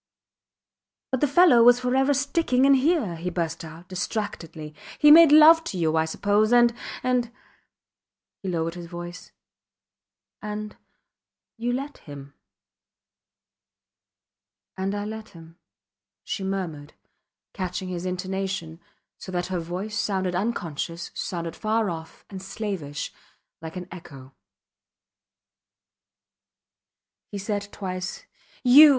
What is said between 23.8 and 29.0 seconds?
echo. He said twice, You!